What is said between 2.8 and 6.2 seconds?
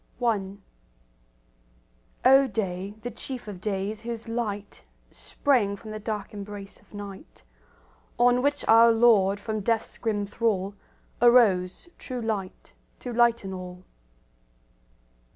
the chief of days, whose light Sprang from the